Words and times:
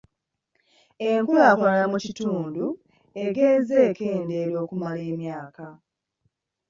Enkulaakulana 1.09 1.85
mu 1.91 1.97
kitundu 2.05 2.65
egenze 3.25 3.75
ekendeera 3.89 4.55
okumala 4.63 5.01
emyaka. 5.11 5.67